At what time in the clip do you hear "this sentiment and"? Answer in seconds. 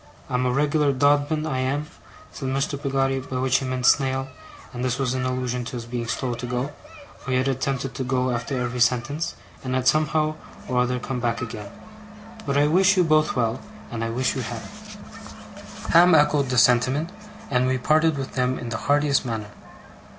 16.49-17.67